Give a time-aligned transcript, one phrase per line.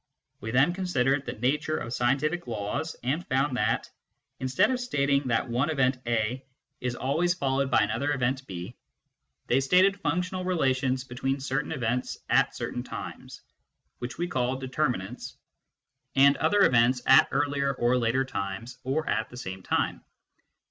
[0.39, 3.59] We then considered the nature of scientific laws, and found,
[4.39, 6.43] instead of stating that one event A
[6.79, 8.75] is always followed ao8 MYSTICISM AND LOGIC by another event B,
[9.45, 13.41] they stated functional relations between certain events at certain times,
[13.99, 15.37] which we called determinants,
[16.15, 20.03] and other events at earlier or later times or at the same time.